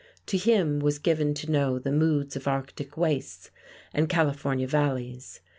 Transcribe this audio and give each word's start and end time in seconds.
To 0.25 0.35
him 0.39 0.79
was 0.79 0.97
given 0.97 1.35
to 1.35 1.51
know 1.51 1.77
the 1.77 1.91
moods 1.91 2.35
of 2.35 2.47
Arctic 2.47 2.97
wastes 2.97 3.51
and 3.93 4.09
California 4.09 4.65
valleys. 4.65 5.41